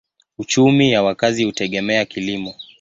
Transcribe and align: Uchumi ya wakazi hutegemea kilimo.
Uchumi 0.37 0.91
ya 0.91 1.03
wakazi 1.03 1.43
hutegemea 1.43 2.05
kilimo. 2.05 2.55